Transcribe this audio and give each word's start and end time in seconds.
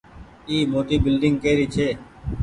اي 0.47 0.57
موٽي 0.73 0.97
بلڌنگ 1.03 1.35
ڪيري 1.43 1.65
ڇي۔ 1.73 1.87